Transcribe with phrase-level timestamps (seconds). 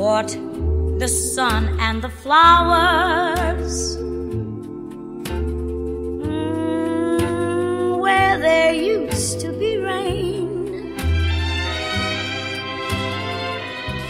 [0.00, 0.32] bought
[0.98, 3.98] the sun and the flowers.
[6.26, 9.52] Mm, where there used to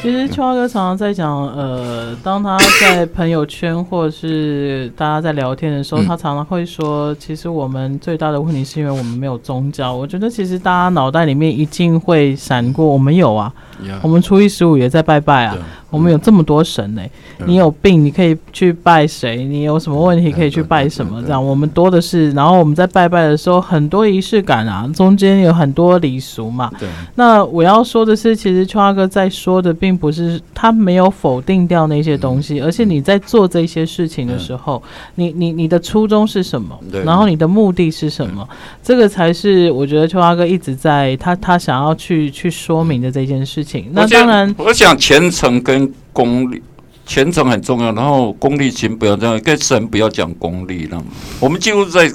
[0.03, 9.93] 其实秋华哥常常在讲，呃，当他在朋友圈或者是大家在聊天的时候，他常常会说，其实我们最大的问题是因为我们没有宗教。
[9.93, 13.53] 我觉得其实大家脑袋里面一定会闪过，我们有啊，
[14.01, 15.59] 我们初一十五也在拜拜啊。
[15.91, 17.11] 我们有这么多神呢、欸，
[17.45, 19.45] 你有病你可以去拜谁？
[19.45, 21.21] 你有什么问题可以去拜什么？
[21.23, 22.31] 这样我们多的是。
[22.33, 26.71] 然后我们在拜拜的时候，很多仪式感啊，中间有很多礼俗嘛。
[26.79, 26.89] 对。
[27.17, 34.83] 那我要说的是，其实秋华哥在说的，并不是他没有否定掉那些东西，而且你在做这些事情的时候，
[35.17, 36.79] 你你你的初衷是什么？
[37.05, 38.49] 然后你的目的是什么？
[38.83, 43.89] 这个才是我觉得秋华哥一直在他他想要去去说明的这件事情。
[43.93, 45.80] 那当然，我想虔诚跟
[46.13, 46.63] 功利，
[47.07, 51.03] 虔诚很重要，然后功利心不要这样，跟神不要讲功利了。
[51.39, 52.11] 我们几乎在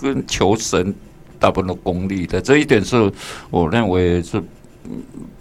[0.00, 0.94] 跟求神，
[1.38, 3.12] 大部分都功利的，这一点是
[3.50, 4.42] 我认为是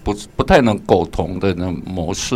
[0.04, 2.36] 不不太能苟同的那种模式。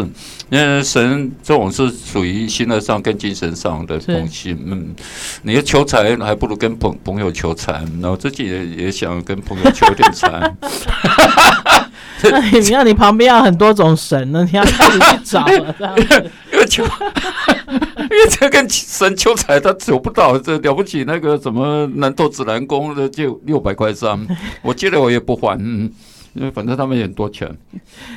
[0.49, 4.55] 因为神这种是属于心灵上跟精神上的东西。
[4.65, 4.95] 嗯，
[5.41, 10.55] 你要求财，还不如跟朋朋友求财，然后自己也也想跟朋友求点财。
[12.21, 16.19] 那你看，你旁边要很多种神呢，你要自己去找了，这。
[16.53, 21.03] 因为求，因为这跟神求财，他求不到，这了不起。
[21.05, 24.19] 那个什么南投指南宫的就六百块三，
[24.61, 25.91] 我借了我也不还，嗯，
[26.33, 27.49] 因为反正他们也很多钱。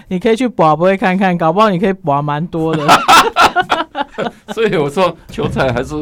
[0.08, 2.86] 你可以去博，不会看看，搞不好你可以保蛮多的。
[4.54, 5.94] 所以我说求财还是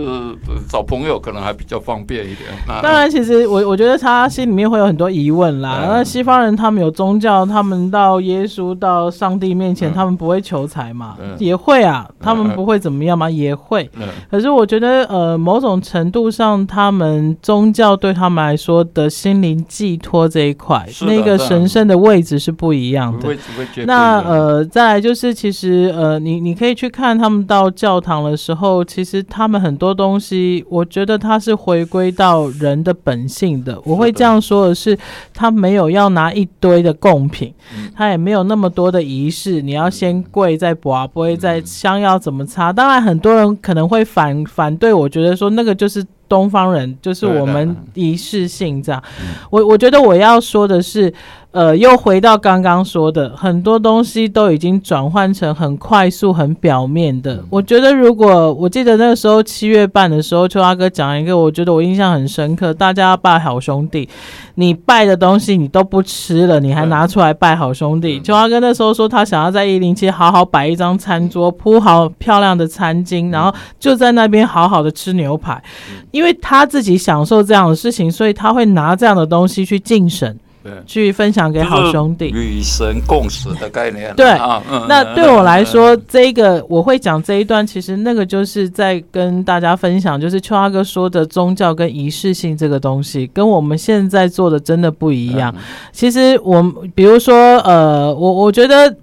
[0.69, 2.51] 找朋友可能还比较方便一点。
[2.83, 5.84] 当然，其实我我觉得他心里面会有很多疑问啦。
[5.89, 11.17] 那西方人他们有宗教，他们到耶稣到上帝面前，他们不会求财嘛？
[11.39, 13.29] 也会啊，他们不会怎么样吗？
[13.29, 13.91] 也会。
[14.31, 23.36] 可是我觉得呃，某种程度上，他们宗教对他们来说的心灵寄托这一块，那个神圣的位置是不一样的。
[23.86, 33.81] 那呃，再来就是其实呃，你你可以去看他们到教堂的时候，其实他们很多东西，我觉得他是回归到人的本性的。
[33.85, 34.97] 我会这样说的是，
[35.33, 37.55] 他没有要拿一堆的贡品，
[37.97, 39.63] 他也没有那么多的仪式。
[39.63, 42.70] 你要先跪再拔，不会再香要怎么擦？
[42.70, 49.02] 当然，很多人可能会反反对，我觉得说那个就是东方人，就是我们仪式性这样。
[49.51, 51.12] 我我觉得我要说的是。
[51.55, 57.45] 呃，又回到刚刚说的，很多东西都已经转换成很快速、很表面的。
[57.48, 62.74] 我觉得，如果我记得那个时候七月半的时候，秋阿哥讲一个，我觉得我印象很深刻。
[62.74, 64.08] 大家要拜好兄弟，
[64.57, 68.20] 你拜的东西你都不吃了，你还拿出来拜好兄弟。
[68.20, 75.63] 秋华哥那时候说，他想要在一零七好好摆一张餐桌，铺好漂亮的餐巾，然后就在那边好好的吃牛排，
[76.13, 80.39] 因为他自己享受这样的事情，所以他会拿这样的东西去敬神。
[80.86, 84.14] 去分享给好兄弟，与神共识的概念。
[84.17, 84.27] 对，
[84.89, 95.55] 那对我来说，这个我会讲这一段，其实那个就是在跟大家分享，就是秋阿哥说的宗教跟仪式性这个东西，跟我们现在做的真的不一样。
[95.92, 96.63] 其实我
[96.95, 98.97] 比如说，呃，我我觉得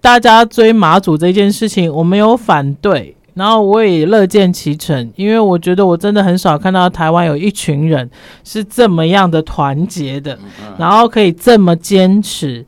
[0.00, 3.15] 大家追马祖这件事情，我没有反对。
[3.36, 8.10] 然后我也乐见其成，因为我觉得我真的很少看到台湾有一群人
[8.42, 10.36] 是这么样的团结的，
[10.78, 12.64] 然后可以这么坚持。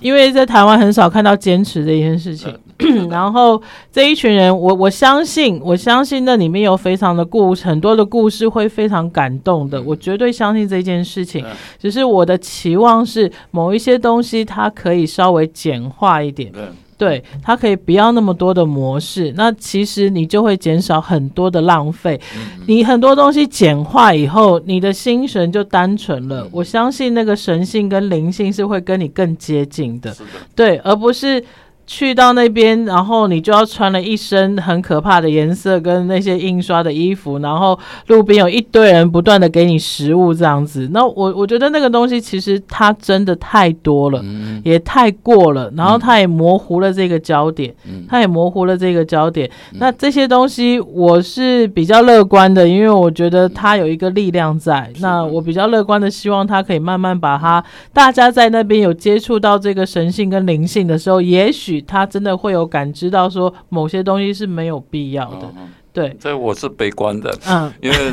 [0.00, 2.52] 因为在台湾很少看到坚持这件事情。
[3.10, 9.82] 然后这一群人，我我相信，我相信那里面有非常的故事，很多的故事会非常感动的。
[9.82, 11.44] 我绝对相信这件事情，
[11.80, 16.52] 只是我的期望是某一些东西它可以稍微简化一点。
[16.98, 22.20] 对，它可以不要那么多的模式，那其实你就会减少很多的浪费。
[22.66, 26.46] 你很多东西简化以后，你的心神就单纯了。
[26.50, 30.14] 我相信那个神性跟灵性是会跟你更接近的，
[30.54, 31.42] 对，而不是。
[31.88, 37.76] 去到那边，然后你就要穿了一身很可怕的颜色跟那些印刷的衣服，然后
[38.08, 40.90] 路边有一堆人不断的给你食物这样子。
[40.92, 49.50] 那我我觉得那个东西其实它真的太多了，嗯、也太过了，然后它也模糊了这个焦点，嗯、它也模糊了这个焦点。
[49.72, 54.90] 嗯、那这些东西我是比较乐观的，因为我觉得它有一个力量在。
[54.96, 57.64] 嗯、那我比较乐观的希望它可以慢慢把它，
[57.94, 61.77] 大家在那边有接触到这个神性跟灵性的时候，也许。
[61.82, 66.16] 他真的会有感知到说某些东西是没有必要的，嗯、对。
[66.20, 67.96] 这我是悲观的，嗯，因为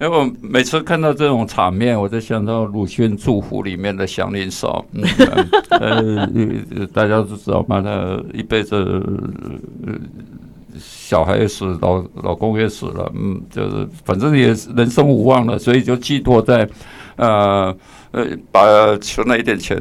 [0.00, 5.04] 因为我每次看到这种场面，我就想到鲁迅祝福里面的祥林嫂，嗯，
[5.70, 8.74] 呃，大家都知道嘛，他一辈子，
[9.86, 9.94] 呃，
[10.76, 16.68] 小孩也死，老老公也死了，嗯，就是反正也人生无望了，所以就寄托在，
[17.14, 17.72] 呃
[18.10, 18.60] 呃，把
[18.96, 19.80] 存了一点钱，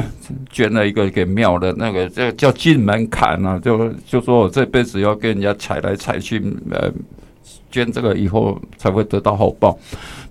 [0.50, 6.92] 捐了一个给庙的那个，这叫进门槛啊，就就说我这辈子要跟人家踩来踩去，呃。
[7.72, 9.74] 捐这个以后才会得到好报，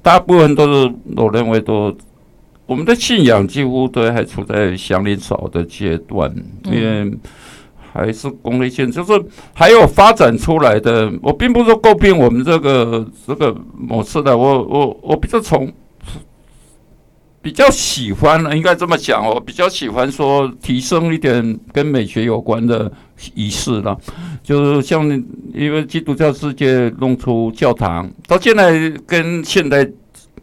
[0.04, 1.92] 大部分都是我认为都
[2.68, 6.32] 我们的信仰几乎都还处在祥林嫂的阶段，
[6.66, 7.12] 因为
[7.92, 9.20] 还是功利性，就是
[9.56, 11.12] 还有发展出来的。
[11.24, 15.68] 我并不是说诟病我们这个这个模式的，我我我比较从。
[17.42, 22.92] 比较喜欢呢，应该这么讲，我比较喜欢说提升一点跟美学有关的
[23.34, 23.98] 仪式了，
[24.44, 25.10] 就是像
[25.54, 29.88] 因为基督教世界弄出教堂，到现在跟现代。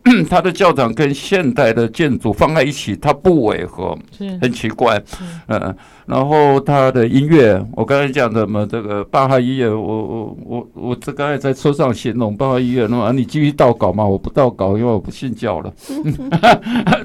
[0.30, 3.96] 他的教堂跟现代的建筑放在一起，它不违和，
[4.40, 5.02] 很奇怪。
[5.48, 5.74] 嗯，
[6.06, 15.72] 然后他的音乐，我刚才讲的嘛，这个巴哈音乐，我我我我这刚才在车上形容巴哈音乐，那么你继续祷告嘛，我不祷告，因为我不信教了。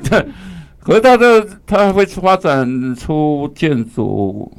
[0.10, 0.25] 对，
[0.80, 4.50] 可是他的他还会发展出建筑、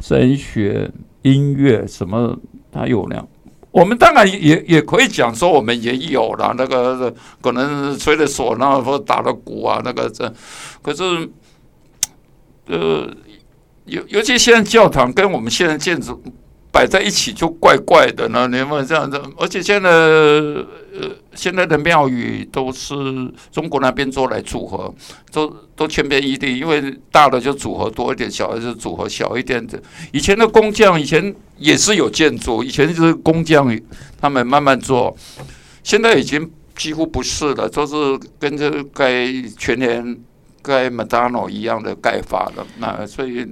[0.00, 0.90] 神学、
[1.22, 2.38] 音乐什么，
[2.70, 3.26] 他有量。
[3.78, 10.32] 我们当然也也可以讲说，我们也有了那个可能吹的唢，呐或打的鼓啊，那个这，
[10.82, 11.30] 可是，
[12.66, 13.08] 呃，
[13.84, 16.20] 尤尤其现在教堂跟我们现在建筑
[16.70, 20.66] 摆在一起就怪怪的呢，你们这样子，而且现在呃
[21.34, 22.94] 现在的庙宇都是
[23.50, 24.94] 中国那边做来组合，
[25.32, 29.80] 都都千篇一律，因为大的就组合多一点，小的就组合小一点的。
[30.12, 31.34] 以前的工匠以前。
[31.58, 33.76] 也是有建筑，以前就是工匠，
[34.20, 35.12] 他们慢慢做，
[35.82, 37.96] 现在已经几乎不是了，都是
[38.38, 39.26] 跟这盖
[39.58, 40.16] 全年、
[40.62, 42.64] 盖麦当劳一样的盖法了。
[42.78, 43.44] 那所以，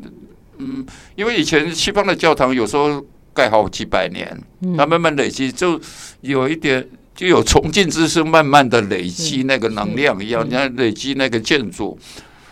[0.59, 4.39] 嗯，因为以前西方的教堂有时候盖好几百年，
[4.77, 5.81] 它慢慢累积，就
[6.21, 11.99] 有一点就有崇敬之声，慢慢的累积那个能量一样，你看累积那个建筑，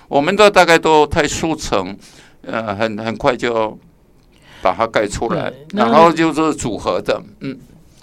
[0.08, 1.96] 我们的大概都太速成，
[2.42, 3.78] 呃，很很快就。
[4.62, 7.54] 把它盖出来，然后就是组合的，嗯，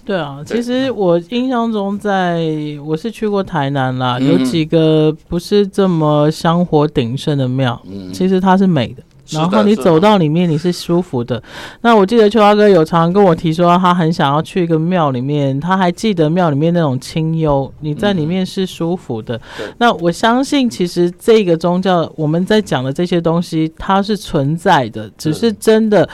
[0.04, 2.40] 对啊，其实我印象中，在
[2.86, 7.82] 我是去过台南啦，有几个不是这么香火鼎盛的庙，
[8.14, 9.02] 其实它是美的。
[9.32, 11.42] 然后你走到里面，你是舒服的。
[11.80, 19.40] 那我记得秋华哥有常常跟我提说，他很想要去一个庙里面，他还记得庙里面那种清幽，你在里面是舒服的。
[19.78, 26.08] 那我相信，其实这个宗教我们在讲的这些东西，它是存在的，只是真的。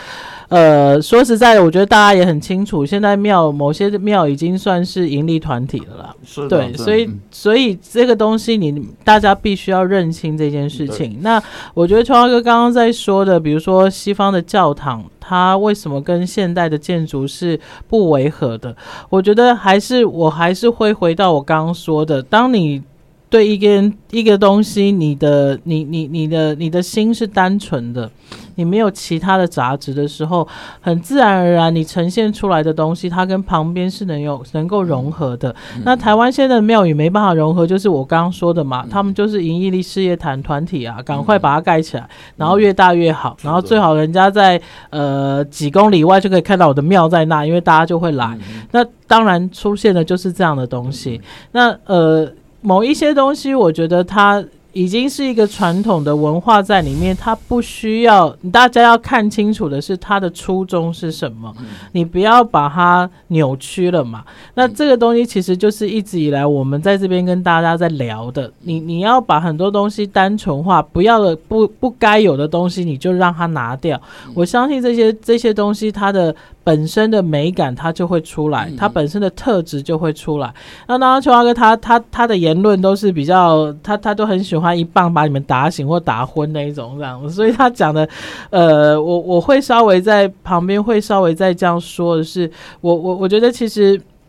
[0.49, 6.08] 呃，说实在的，我觉得大家也很清楚，现在庙某些庙已经算是盈利团体了啦。
[6.29, 11.19] 是，对，所以所以这个东西你大家必须要认清这件事情。
[11.23, 11.43] 那
[11.73, 17.59] 我觉得秋华哥刚刚在说的，比如说西方的教堂，它为什么跟现代的建筑是
[17.89, 18.77] 不违和的？
[19.09, 22.83] 我觉得还是我还是会回到我刚刚说的，当你。
[23.31, 28.11] 对一个人一个东西，你的你你你的你的心是单纯的，
[28.59, 30.47] 你没有其他的杂质的时候，
[30.81, 35.55] 很自然而然，你呈现出来的东西，它跟旁边是能有能够融合的。
[35.77, 42.09] 嗯、那台湾现在的庙宇没办法融合，就是我刚刚说的嘛，嗯、他们就是营利事业团团体啊，赶快把它盖起来，嗯、
[42.39, 48.37] 然后越大越好，然后最好人家在呃几公里外就可以看到我的庙在那，因为大家就会来。
[48.41, 51.21] 嗯、那当然出现的就是这样的东西。
[51.23, 52.29] 嗯、那呃。
[52.61, 61.53] 某一些东西，我觉得它已经是一个传统的文化在里面，它不需要大家要看清楚的是它的初衷是什么，
[61.93, 64.25] 你不要把它扭曲了嘛。
[64.55, 74.01] 那这个东西其实就是一直以来我们在这边跟大家在聊的，你你要把很多东西单纯化，不要的不不该有的东西你就让它拿掉。
[74.35, 76.35] 我相信这些这些东西它的。
[76.69, 80.53] 本身的美感，它就会出来，它本身的特质就会出来。
[80.87, 88.07] 那当然，秋华哥他他他的言论都是比较，他他都很喜欢一棒把你们打醒或打昏那一种这样子，所以他讲的，
[88.51, 92.51] 呃， 我我会稍微在旁边会稍微再这样说的是，
[92.83, 93.99] 我我我觉得其实，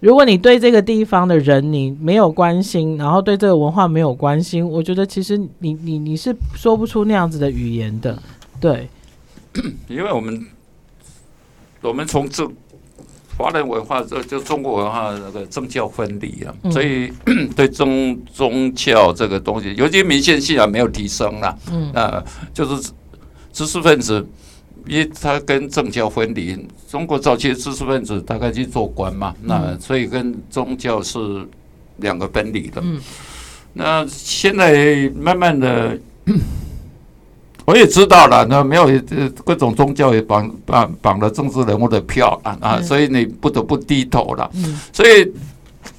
[0.00, 8.18] 如果你对这个地方的人你没有关心，然后对这个文化没有关心，我觉得其实你你你是说不出那样子的语言的，
[8.60, 8.88] 对，
[9.86, 10.44] 因为我们。
[11.86, 12.46] 我们从这
[13.36, 17.12] 华人文化，这就中国文化那个政教分离啊，嗯、所以
[17.54, 21.58] 对宗宗教这个东西，尤其民间信仰没有提升了。
[21.70, 22.24] 嗯，啊，
[22.54, 22.90] 就是
[23.52, 24.26] 知识分子
[24.86, 26.56] 因为他跟政教分离。
[26.88, 31.46] 中国早期的知识分子大概去做官嘛，嗯、那所以跟宗教是
[31.96, 32.80] 两个分离的。
[32.82, 32.98] 嗯，
[33.74, 35.98] 那现在慢慢的，
[37.66, 38.88] 我也知道了，那没有
[39.44, 44.50] 各种宗教也绑绑绑了政治人物的票啊啊，所以你不得不低头了。
[44.54, 45.30] 嗯，所以。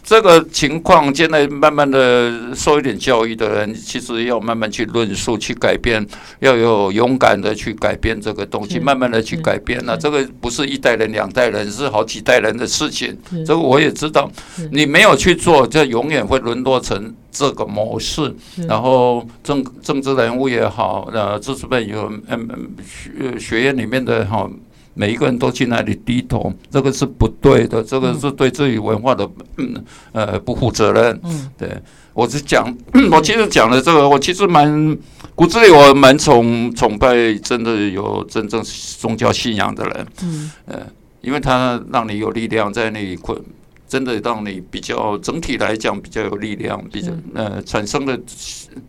[0.08, 6.08] 这个情况，现在慢慢的受一点教育的人，其实要慢慢去论述、去改变，
[6.40, 9.82] 要有勇敢的去改变这个东西，慢慢的去改变。
[9.84, 13.18] 那这个不是一代人、两代人，是好几代人的事情。
[13.46, 14.32] 这个我也知道，
[14.72, 18.34] 你没有去做，就永远会沦落成这个模式。
[18.66, 22.48] 然后政政治人物也好，呃，知识分子有嗯
[22.82, 24.50] 学学院里面的哈。
[24.98, 29.76] 每一个人都去那里低头，这个是不对的，这个是对自己文化的嗯
[30.12, 31.20] 呃不负责任。
[31.24, 31.70] 嗯，对
[32.14, 32.76] 我是讲，
[33.12, 34.98] 我其实讲的这个，我其实蛮
[35.36, 38.60] 骨子里我蛮崇崇拜真的有真正
[39.00, 40.08] 宗教信仰的人。
[40.24, 40.80] 嗯，呃，
[41.22, 43.40] 因为他让你有力量在那里困，
[43.88, 48.20] 真的让你比较整体来讲比较有力量，比较呃产生的，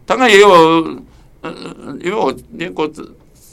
[0.06, 0.48] 当然也有，
[1.42, 1.52] 呃，
[2.02, 3.06] 因为我念过这。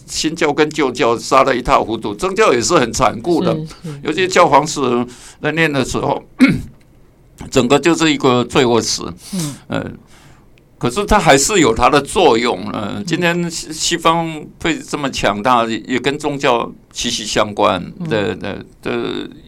[0.05, 3.57] 新教跟旧教杀得一塌糊涂，宗教也是很残酷的，
[4.03, 4.81] 尤其教皇史
[5.41, 6.23] 在念的时候，
[7.49, 9.01] 整个就是一个罪恶史。
[9.33, 9.91] 嗯，呃，
[10.77, 12.69] 可是它还是有它的作用。
[12.73, 17.83] 嗯，今天西方会这么强大，也跟宗教息息相关。
[18.09, 18.93] 对对对，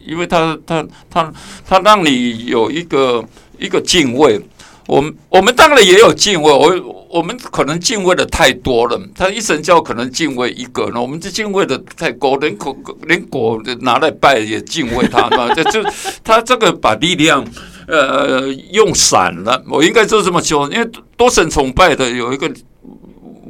[0.06, 1.32] 因为它它它
[1.66, 3.24] 它让你有一个
[3.58, 4.40] 一个敬畏。
[4.88, 8.98] 我们我们当然也有敬畏，我我们可能敬畏的太多了。
[9.14, 15.54] 他一神教可能敬畏一个呢，我们就敬畏的太高，连果连果拿来拜也敬畏他嘛。
[15.54, 15.84] 就就
[16.24, 17.46] 他这个把力量
[17.86, 20.66] 呃用散了，我应该就这么说。
[20.72, 22.50] 因为多神崇拜的有一个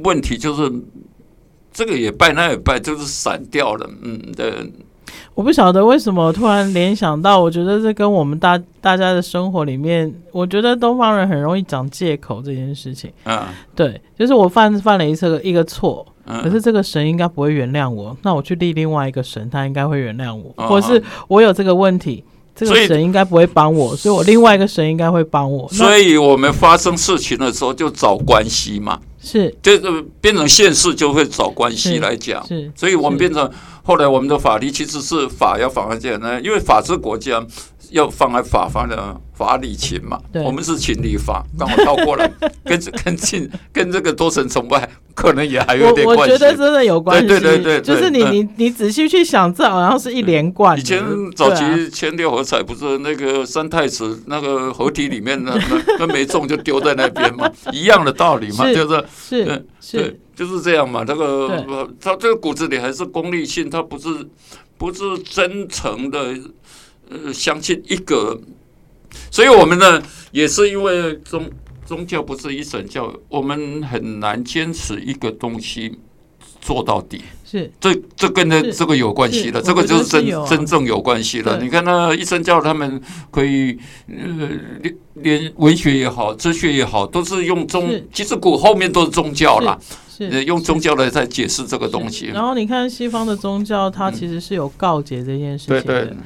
[0.03, 0.69] 问题，就是
[1.71, 3.89] 这个也拜，那也拜，就是散掉了。
[4.01, 4.53] 嗯，对。
[5.35, 13.11] 我不晓得为什么突然联想到，我觉得这跟我们大大家的生活里面，我觉得东方人很容易讲借口这件事情。
[13.23, 13.39] 嗯，
[13.73, 22.23] 对，就是我犯犯了一次一个错，可是这个神应该不会原谅我，那我去立另外一个神，他应该会原谅我，或是我有这个问题，
[22.65, 25.67] 这个神应该不会帮我，所以我另外一个神应该会帮我。
[25.69, 33.49] 所以我们发生事情的时候就找关系嘛，是，就是变成现世就会找关系来讲，是，所以我们变成。
[33.81, 37.43] 后来我们的法律其实是法要放在这呢，因为法治国家
[37.89, 40.19] 要放在法方的法理情嘛。
[40.43, 42.31] 我们是情理法，刚好倒过来，
[42.63, 46.21] 跟跟进跟这个多神崇拜可能也还有点关系。
[46.21, 47.27] 我觉得真的有关系。
[47.27, 50.77] 对对对，就是你你你仔细去想，这好像是一连贯。
[50.77, 51.03] 以前
[51.35, 55.53] 早期签六合彩不是那个三太子那个合体里面那，
[55.97, 60.19] 那没中就丢在那边嘛， 一样的道理嘛，就是是是。
[60.39, 64.07] 就是这样嘛，这个他这个骨子里还是功利性，他不是
[64.77, 66.33] 不是真诚的
[67.09, 68.39] 呃相信一个，
[69.31, 70.01] 所以我们呢
[70.31, 71.49] 也是因为宗
[71.85, 75.97] 宗教不是一神教，我们很难坚持一个东西
[76.61, 77.21] 做到底。
[77.43, 81.59] 是，这这跟这这个有关系的，这个就是真真正有关系了。
[81.61, 83.01] 你看那一神教他们
[83.31, 84.49] 可以呃
[84.81, 89.77] 连连文学也好，哲学也好，都是用宗，其实古后面都是宗教啦。
[90.27, 92.25] 是用宗教来在解释这个东西。
[92.25, 95.81] 然后你看西方的宗教，它其实是有告诫这件事情的。
[95.81, 96.17] 对对。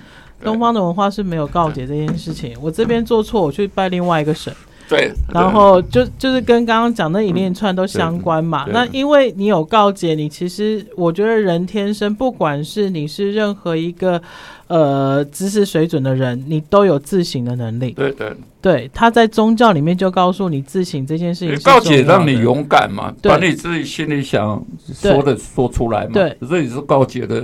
[0.44, 2.56] 东方的文化是没有告解这件事情。
[2.62, 4.54] 我这边做错，我去拜另外一个神。
[4.88, 5.12] 对。
[5.34, 8.68] 然后就就是跟刚刚讲那一连串都相关嘛。
[8.72, 14.22] 那因为你有告解，你其实我觉得人天生，不管是你是任何一个
[14.68, 17.92] 呃知识水准的人，你都有自省的能力。
[17.92, 18.32] 对对。
[18.64, 26.12] 对，他在宗教里面就告诉你自省这件事情，告解让你勇敢嘛，把你自己心里想说的说出来嘛。
[26.14, 27.42] 对，这也是告解的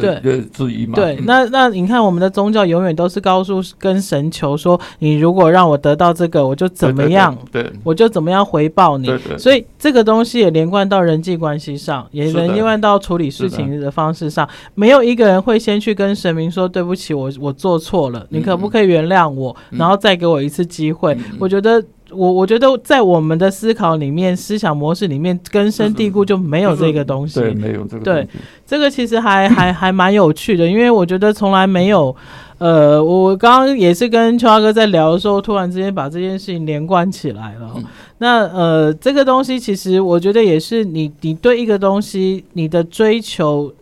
[0.53, 0.93] 之一嘛。
[0.95, 9.11] 对，那那你看，我们的宗教永远都是告诉跟神求说，你如果让我得到这个，我就怎么样，对，我就怎么样回报你。
[9.37, 14.47] 所以这个东西也连贯到人际关系上，也连贯到处理事情的方式上。
[14.73, 21.17] 没有一个人会先去跟神明说对不起，我我做错了，你可不可以原谅我，然后再给我一次机会。
[21.39, 27.39] 我觉得，我我觉得在我们的思考里面、思想模式里面根深蒂固就没有这个东西。
[27.39, 28.03] 对，没有这个。
[28.03, 28.27] 对，
[28.65, 32.15] 这个其实还还还蛮有趣的，因为我觉得从来没有。
[32.57, 37.73] 呃，我刚刚也是跟秋华哥在聊的时候，突然之间把这件事情连贯起来了。
[38.17, 43.73] 那呃，这个东西其实我觉得也是你你对一个东西你的追求、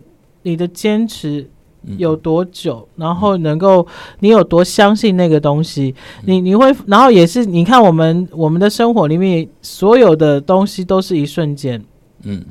[0.43, 1.49] 你的坚持。
[1.97, 3.87] 有多久，然后能够
[4.19, 11.81] 你有多相信那个东西，你你会，然后也是你看我们我们的生活里面所有的东西都是一瞬间，
[12.23, 12.43] 嗯，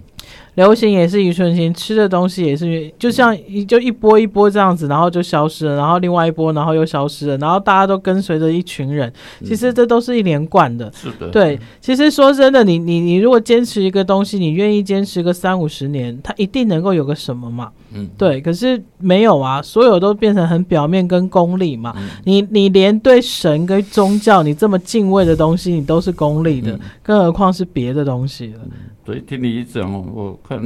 [0.56, 9.12] 流行也是一瞬间，吃的东西也是，就像一就一波一波这样子，然后就消失了，然后另外一波，然后又消失了，然后大家都跟随着一群人，
[9.44, 10.90] 其实这都是一连贯的。
[10.92, 17.70] 是的，对，其实说真的，你你你如果坚持一个东西，你愿意坚持个三五十年，它一定能够有个什么嘛？
[17.92, 18.40] 嗯，对。
[18.40, 21.94] 可是没有啊，所有都变成很表面跟功利嘛。
[21.98, 28.60] 嗯、你你连对神跟宗教你这么敬畏的东西，你都是功利的，嗯、更何况是别的东西了。
[29.06, 30.60] 所以听你一讲，我看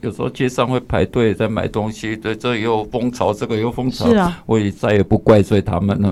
[0.00, 6.10] 有时候街上会排队在买东西，对，这又风潮，这个又风潮，是啊，我也再也不怪罪他们了。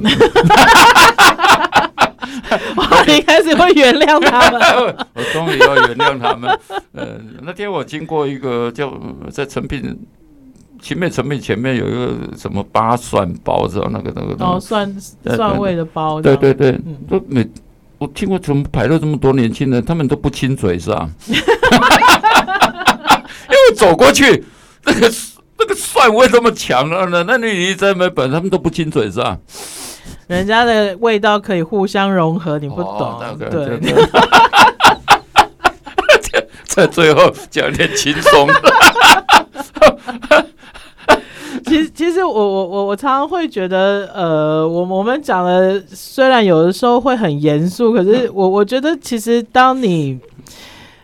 [2.76, 4.60] 我一开始会原谅他们，
[5.16, 6.50] 我终于要原谅他们。
[6.92, 8.92] 呃，那天我经过一个叫
[9.30, 9.98] 在成品，
[10.78, 17.48] 前面成品前面有一个什么八蒜包，知道那个那个哦，蒜蒜味的包，对对对，都每。
[17.98, 21.08] 我听过怎么排了这么多年轻人，他们都不亲嘴是吧？
[21.26, 21.34] 因
[23.50, 24.44] 为走过去，
[24.84, 25.12] 那个
[25.58, 29.36] 那个蒜味这么强了呢，那你在没本，他们都不亲嘴是吧？
[30.28, 33.20] 人家的味道可以互相融合，你不懂。
[33.38, 33.80] 对，
[36.64, 38.54] 在最后讲点轻松的。
[41.66, 50.18] 其实，其实我我我我常常会觉得，呃，我我们讲的虽然有的时候会很严肃，可是我我觉得，其实当你。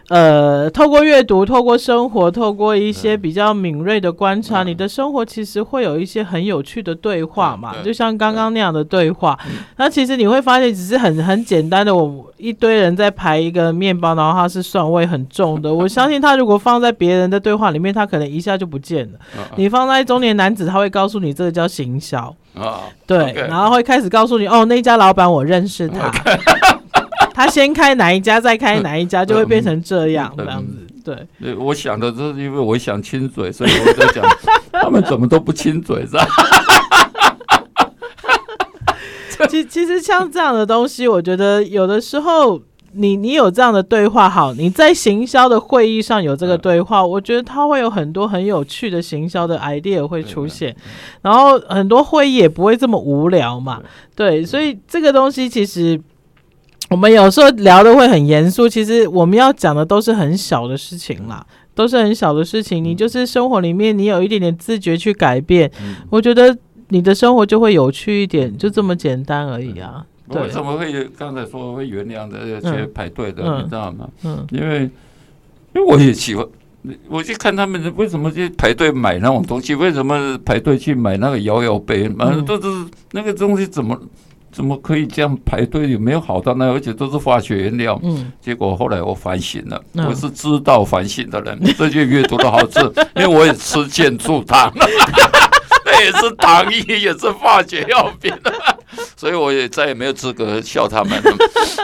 [0.09, 9.39] 呃，透过阅读，透过生活，透过一些比较敏锐的观察，嗯、你的生活其实会有一些很有趣的对话嘛，就像刚刚那样的对话。
[9.77, 15.73] 那其实你会发现，只是很很简单的，我一堆人在排一个面包，然后它是蒜味很重的。
[15.75, 19.19] 我相信他如果放在别人的对话里面，他可能一下就不见了。
[19.57, 22.35] 你放在中年男子，他会告诉你这个叫行销。
[22.55, 26.13] 啊对，然后会开始告诉你，哦，那家老板我认识他。
[27.35, 30.87] 他先开哪一家，再开哪一家，就会变成这样 这样子。
[31.05, 34.25] 对，对，我想的是，因为我想亲嘴，所以我在讲，
[34.73, 36.27] 他们怎么都不亲嘴，是吧？
[39.51, 42.59] 其其实像这样的东西，我觉得有的时候，
[42.93, 50.75] 你你有这样的对话，好，你在行销的会议上有这个对话，我觉得它会有很多很有趣的行销的 idea 会出现，
[51.21, 53.83] 然后很多会议也不会这么无聊嘛。
[54.15, 56.01] 对，所以这个东西其实。
[56.95, 62.85] 我们有时候聊的会很严肃，其实我们要讲的都是很小的事情啦，都是很小的事情。
[62.85, 66.57] 你就是生活里面，你有一点点自觉去改变，嗯、我觉得
[66.91, 70.07] 你的生活就会有趣一点，就这么简单而已啊。
[70.31, 74.09] 对，为什么会刚才说会原谅的去排队的，嗯、你知道吗？
[74.23, 74.83] 嗯，因为
[75.75, 76.47] 因为我也喜欢，
[77.09, 84.01] 我去看他们为什么去排队买那种东西，为什么排队去买那个摇摇杯，反正都是那个东西怎么？
[84.55, 85.91] 怎么可以这样排队？
[85.91, 86.67] 有没有好到那？
[86.67, 87.99] 而且都是化学原料。
[88.05, 91.61] 嗯，结果后来我反省了，嗯、我是知道反省的人。
[91.77, 92.79] 这就阅读的好处，
[93.17, 94.73] 因为我也吃健助糖，
[95.85, 98.33] 那也是糖衣，也是化学药品，
[99.17, 101.21] 所以我也再也没有资格笑他们。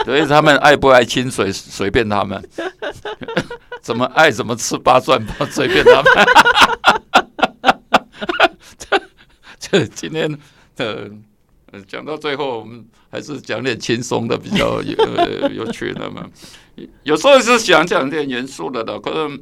[0.05, 2.41] 所以他们爱不爱清水随便他们，
[3.81, 6.05] 怎么爱怎么吃八蒜包随便他们。
[8.77, 9.01] 这
[9.59, 10.37] 这今天
[10.77, 11.11] 的。
[11.87, 16.25] 讲到最后，我们还是讲点轻松的比较有有趣的嘛。
[17.03, 19.39] 有时候是想讲点严肃的的，可是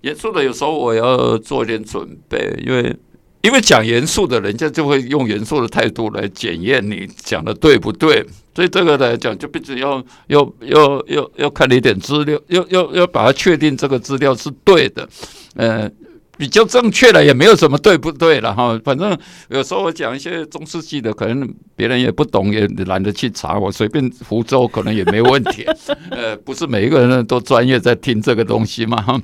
[0.00, 2.96] 严肃的有时候我要做点准备，因为
[3.42, 15.08] 因为讲严肃的人家就会用严肃的态度来检验你讲的对不对，所以这个来讲就必须要要要要要看你一点资料，要要要把它确定这个资料是对的，
[15.56, 15.90] 呃。
[16.36, 19.16] 比较正确了也没有什么对不对了哈，反正
[19.48, 25.64] 有时候我讲一些中世纪的，可能别人也不懂，也懒得去查，我随便胡诌可能也没问题。
[26.10, 29.22] 呃，不是每一个人都专业在听这个东西嘛，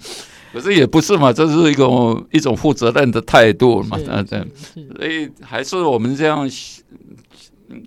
[0.52, 4.38] 可是也不是嘛，这是一种一种负责任的态度嘛，啊，这，
[4.96, 6.48] 所以还是我们这样，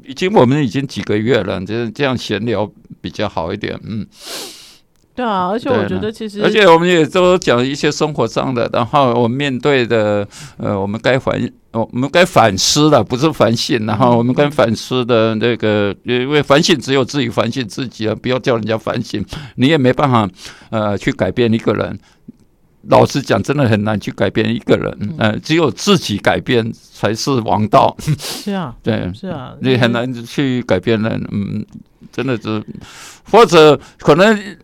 [0.05, 4.05] 已经我们已经几个月了，就是这样闲聊比较好一点，嗯。
[5.15, 11.39] 对啊，而且我觉得其实，而且我们也都讲一些生活上的，然后我们面对的，呃，我们该反，
[11.71, 19.23] 我们该反思的，不是反省，然后我们该反思的那个，因为反省只有自己反省自己啊，不要叫人家反省，
[19.57, 20.27] 你也没办法，
[20.71, 21.99] 呃，去改变一个人。
[22.89, 27.95] 老实讲，真的很难去改变一个人，呃，只有自己改变才是王道。
[28.17, 31.63] 是啊， 对，是啊，你很难去改变人，嗯，
[32.11, 32.63] 真的是，
[33.29, 34.57] 或者可能。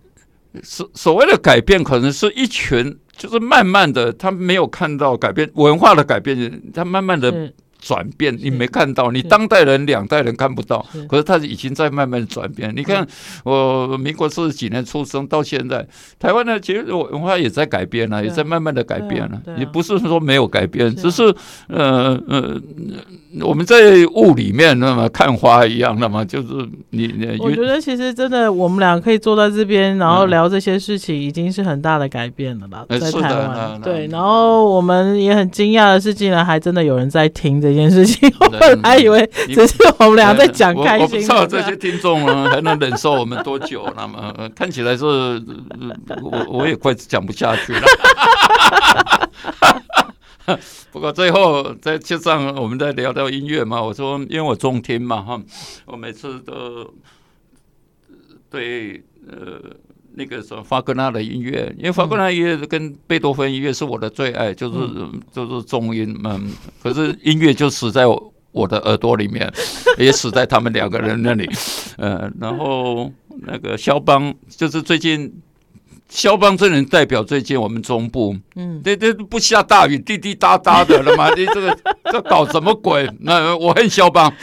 [0.64, 12.74] 所所谓的改变，可能是一群，就是慢慢的，他没有看到改变文化的改变，他慢慢的转变，你没看到，你当代人两代人看不到，可是他已经在慢慢转变。
[12.76, 13.08] 你看，
[13.44, 15.88] 我民国四十几年出生到现在，
[16.20, 21.24] 台湾呢，其实文化也在改变了，也在慢慢的改变了，也不是说没有改变，只是
[21.68, 22.60] 呃呃，
[23.42, 26.48] 我们在雾里面那么看花一样，那么就是
[26.90, 33.80] 你你，我觉得其实真的，我们俩可以坐在这边，然后聊这些事情，已经是很大的改变了吧，在台湾。
[33.82, 41.06] 对，然后我们也很惊讶的是，竟然还真的有人在听这件事情，我本来以为只是我们俩在讲开心。
[41.06, 47.82] 我不知道这些听众呢还能忍受我们多久，那么看起来是，我我也快讲不下去了。
[50.92, 55.42] 不过最后在车上我们在聊到音乐嘛，我说因为我中听嘛哈，
[55.86, 56.94] 我每次都
[58.50, 59.62] 对呃。
[60.16, 64.78] 那个什么法格纳的音乐，因为法格纳音乐跟贝多芬音乐是我的最爱，就是
[65.32, 66.40] 就是中音嘛。
[66.82, 68.06] 可是音乐就死在
[68.52, 69.52] 我的耳朵里面，
[69.98, 71.50] 也死在他们两个人那里。
[71.98, 73.12] 呃，然后
[73.44, 75.32] 那个肖邦，就是最近
[76.10, 81.30] 肖邦这人代表最近我们中部，嗯，这这不下大雨，滴滴答答的了嘛？
[81.36, 81.78] 你这个
[82.12, 83.10] 这搞什么鬼？
[83.20, 84.34] 那我恨肖邦。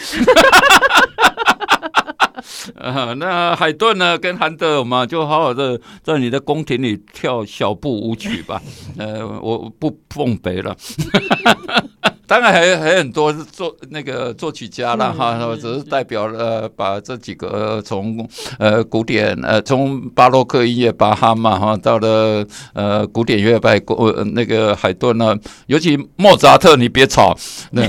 [2.77, 4.19] 呃，那海顿呢？
[4.19, 8.61] 跟韩德尔嘛，就好好的在你的宫廷里跳小步舞曲吧。
[8.99, 10.77] 呃，我不奉陪了。
[12.27, 25.37] 当然还还很多作那个作曲家了哈，我只是代表了把这几个从呃古典呃从巴洛克音乐巴哈嘛哈，到了呃古典乐派呃那个海顿呢，
[25.67, 27.37] 尤其莫扎特你别吵，
[27.71, 27.83] 那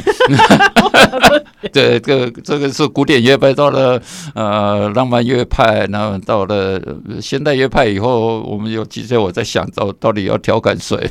[1.73, 4.00] 对，这个这个是古典乐派，到了
[4.36, 6.80] 呃浪漫乐派，然后到了
[7.19, 11.10] 现代乐派以后，我们有几岁我在想到到底要调侃谁。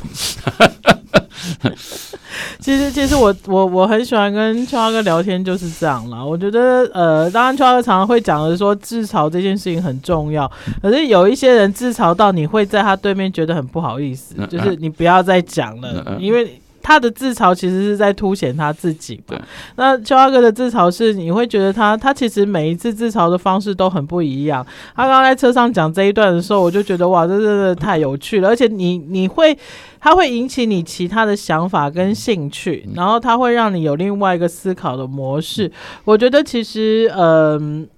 [2.59, 6.23] 其实，其实我我我很喜欢跟秋华哥聊天，就是这样啦。
[6.23, 16.59] 我觉得，呃，当然秋华哥常常会讲的说自嘲这件事情很重要，可是有一些人自嘲到你会在他对面觉得很不好意思，就是你不要再讲了，因为。
[16.87, 19.37] 他的自嘲其实是在凸显他自己嘛。
[19.75, 24.65] 那秋阿哥的自嘲是，你会觉得他他其实每一次自嘲的方式都很不一样。
[24.95, 28.47] 他刚刚在车上讲这一段的时候，我就觉得哇，这真的太有趣了。
[28.47, 29.57] 而且你你会，
[29.99, 35.69] 他会引起你其他的想法跟兴趣，然后他会让你有另外一个思考的模式。
[36.05, 37.96] 我觉得其实，嗯、呃。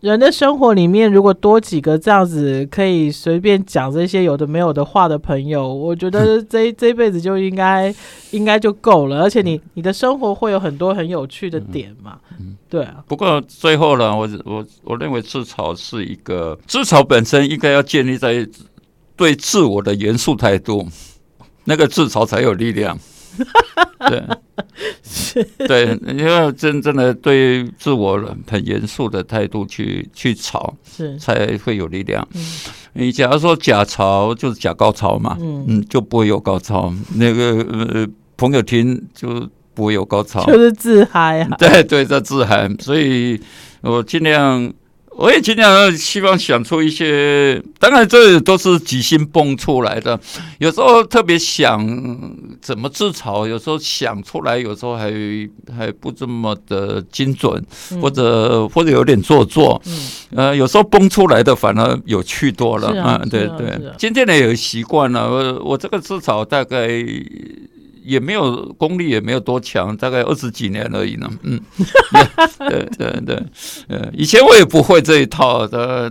[0.00, 7.92] 人的生活里面，如果多几个这样子可以随便讲这些有的没有的话的朋友，我觉得 这这辈子就应该
[8.30, 9.20] 应该就够了。
[9.22, 12.18] 而且你你的生活会有很多很有趣的点嘛，
[12.68, 13.02] 对啊。
[13.08, 18.48] 不过最后呢，我我我认为自嘲是一个自嘲本身应该要建立在
[19.16, 20.86] 对自我的严肃态度，
[21.64, 22.96] 那个自嘲才有力量。
[24.08, 24.22] 对，
[25.02, 32.26] 是，对，因为真正的对自我很严肃的态度去去吵，是才会有力量。
[32.34, 32.44] 嗯、
[32.94, 36.92] 你假如说假吵就是假高潮嘛，嗯，嗯，就不会有高潮。
[37.14, 41.56] 那个呃，朋友听就不会有高潮，就是自嗨啊。
[41.58, 43.40] 对对，在自嗨，所以
[43.80, 44.72] 我尽量。
[45.18, 50.18] 我也尽量希望想出一些，当然这都是即兴蹦出来的。
[50.58, 51.84] 有时候特别想
[52.62, 55.12] 怎么自嘲，有时候想出来，有时候还
[55.76, 57.60] 还不这么的精准，
[58.00, 59.82] 或者或者有点做作。
[59.86, 63.02] 嗯呃，有时候蹦出来的反而有趣多了。
[63.02, 63.76] 啊，对对。
[63.98, 66.88] 渐渐的也习惯了，我我这个自嘲大概。
[68.08, 71.30] 也没有功力，也没有多强，大概二十几年而已呢。
[71.42, 71.60] 嗯，
[72.70, 73.36] 对 对对，
[73.88, 76.10] 呃，以前我也不会这一套的，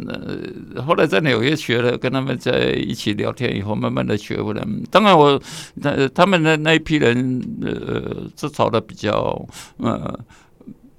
[0.76, 4.64] 呃，后来在纽约学了，跟他们在一起聊天以后，慢慢的学会了。
[4.92, 5.42] 当然我，
[5.74, 9.44] 那他们的那一批人，呃，自嘲的比较，
[9.78, 10.20] 呃，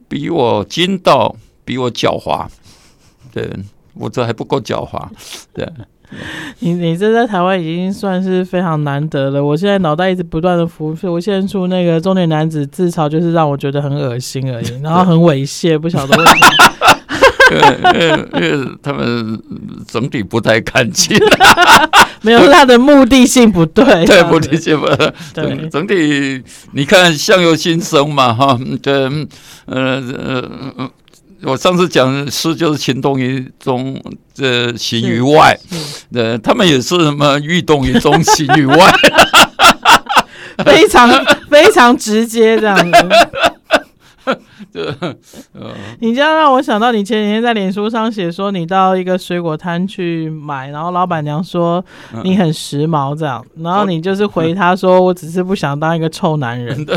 [0.08, 2.48] 比我精到，比我狡猾。
[3.32, 3.48] 对，
[3.94, 5.08] 我这还不够狡猾，
[5.52, 5.64] 对。
[6.61, 9.44] 你你这在台湾已经算是非常难得了。
[9.44, 16.47] 我现在脑袋一直不断的浮出，我现在出那个中年男子自嘲，就是让我觉得很恶心而已，然后很猥亵，不晓得为什么。
[17.51, 19.40] 因为因为他们
[19.87, 21.16] 整体不太干净，
[22.21, 26.42] 没有他的目的性不对，对目的性不对，对整体
[26.73, 28.94] 你看相由心生嘛哈，对，
[29.66, 30.90] 呃呃。
[31.42, 34.01] 我上次讲诗就是情动于中，
[34.35, 35.59] 这形于外，
[36.12, 38.92] 呃，他们也是什么欲动于中，形于外，
[40.64, 41.09] 非常
[41.48, 43.09] 非常直接这样子。
[44.72, 44.94] 这
[45.52, 51.84] 呃，你这样让我想到，你前几天在脸书上写说，你到一个水果摊去买，然后老板娘说
[52.22, 56.76] 你很时髦，这样，然后你就是回她说，我只是不想当一个臭男人。
[56.84, 56.96] 对，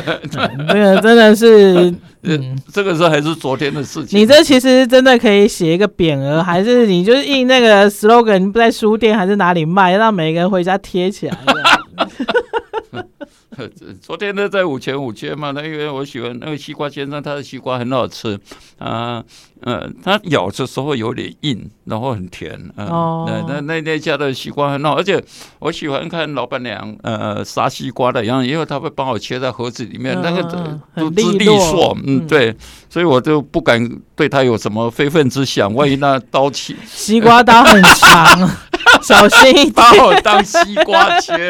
[0.67, 4.19] 这个真的是， 嗯，这个时候还是昨天的事情。
[4.19, 11.37] 你这其实真的可以写一个匾额，还是你就是印那个 slogan，在书店还是哪里卖，让每个人回家贴起来。
[14.01, 18.39] 昨天呢，在五泉五缺嘛，那因为我喜欢那个西瓜先生，他的西瓜很好吃
[18.77, 19.23] 啊，
[19.61, 22.85] 呃，他咬的时候有点硬，然后很甜啊。
[22.85, 25.23] 哦，那那那家的西瓜很好，而且
[25.59, 30.43] 我喜欢看老板娘呃杀西瓜的样子，因为他会帮我切在盒子里面，嗯、那个
[30.95, 32.55] 都是利索，嗯，对，
[32.89, 38.49] 所以我就不敢对他有什么非分之想，万一那刀切，西瓜刀很长。
[39.01, 41.35] 小心一点，把我当西瓜切